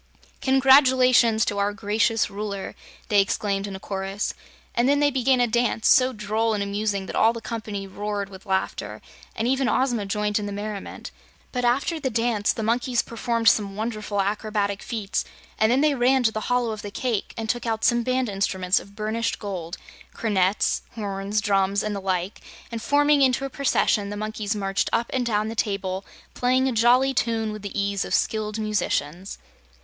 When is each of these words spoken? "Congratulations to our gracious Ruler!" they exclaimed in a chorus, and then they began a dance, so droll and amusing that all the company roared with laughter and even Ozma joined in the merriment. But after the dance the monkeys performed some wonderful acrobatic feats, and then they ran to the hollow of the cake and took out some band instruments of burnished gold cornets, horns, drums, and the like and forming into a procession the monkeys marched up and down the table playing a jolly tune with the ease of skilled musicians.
"Congratulations 0.41 1.45
to 1.45 1.59
our 1.59 1.73
gracious 1.73 2.27
Ruler!" 2.27 2.73
they 3.09 3.21
exclaimed 3.21 3.67
in 3.67 3.75
a 3.75 3.79
chorus, 3.79 4.33
and 4.73 4.89
then 4.89 4.99
they 4.99 5.11
began 5.11 5.39
a 5.39 5.45
dance, 5.45 5.87
so 5.87 6.11
droll 6.11 6.55
and 6.55 6.63
amusing 6.63 7.05
that 7.05 7.15
all 7.15 7.33
the 7.33 7.39
company 7.39 7.85
roared 7.85 8.27
with 8.27 8.47
laughter 8.47 8.99
and 9.35 9.47
even 9.47 9.69
Ozma 9.69 10.07
joined 10.07 10.39
in 10.39 10.47
the 10.47 10.51
merriment. 10.51 11.11
But 11.51 11.65
after 11.65 11.99
the 11.99 12.09
dance 12.09 12.51
the 12.51 12.63
monkeys 12.63 13.03
performed 13.03 13.47
some 13.47 13.75
wonderful 13.75 14.19
acrobatic 14.19 14.81
feats, 14.81 15.23
and 15.59 15.71
then 15.71 15.81
they 15.81 15.93
ran 15.93 16.23
to 16.23 16.31
the 16.31 16.39
hollow 16.49 16.71
of 16.71 16.81
the 16.81 16.89
cake 16.89 17.35
and 17.37 17.47
took 17.47 17.67
out 17.67 17.83
some 17.83 18.01
band 18.01 18.27
instruments 18.27 18.79
of 18.79 18.95
burnished 18.95 19.37
gold 19.37 19.77
cornets, 20.15 20.81
horns, 20.95 21.41
drums, 21.41 21.83
and 21.83 21.95
the 21.95 22.01
like 22.01 22.41
and 22.71 22.81
forming 22.81 23.21
into 23.21 23.45
a 23.45 23.51
procession 23.51 24.09
the 24.09 24.17
monkeys 24.17 24.55
marched 24.55 24.89
up 24.91 25.11
and 25.13 25.27
down 25.27 25.47
the 25.47 25.53
table 25.55 26.03
playing 26.33 26.67
a 26.67 26.71
jolly 26.71 27.13
tune 27.13 27.51
with 27.51 27.61
the 27.61 27.79
ease 27.79 28.03
of 28.03 28.15
skilled 28.15 28.57
musicians. 28.57 29.37